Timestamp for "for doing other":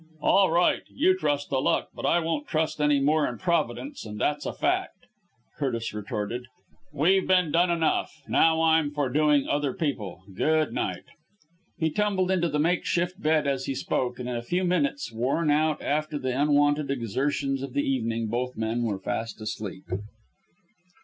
8.89-9.73